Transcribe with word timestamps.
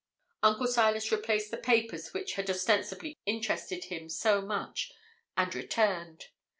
Uncle 0.41 0.65
Silas 0.65 1.11
replaced 1.11 1.51
the 1.51 1.57
papers 1.57 2.11
which 2.11 2.33
had 2.33 2.49
ostensibly 2.49 3.19
interested 3.27 3.83
him 3.83 4.09
so 4.09 4.41
much, 4.41 4.91
and 5.37 5.53
returned. 5.53 6.29